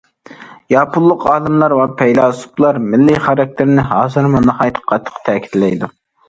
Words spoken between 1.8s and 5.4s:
پەيلاسوپلار مىللىي خاراكتېرنى ھازىرمۇ ناھايىتى قاتتىق